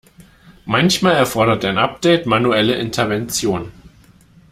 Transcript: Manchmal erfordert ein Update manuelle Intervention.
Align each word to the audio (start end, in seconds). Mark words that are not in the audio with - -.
Manchmal 0.65 1.13
erfordert 1.13 1.63
ein 1.63 1.77
Update 1.77 2.25
manuelle 2.25 2.73
Intervention. 2.73 3.71